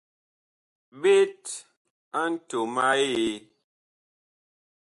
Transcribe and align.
Ɓet 1.01 1.43
a 2.19 2.21
ntom 2.33 2.73
a 2.87 2.89
Eee. 3.05 3.35